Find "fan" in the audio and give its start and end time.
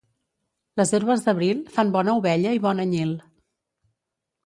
1.77-1.93